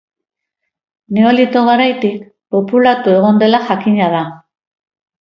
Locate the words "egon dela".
3.21-3.63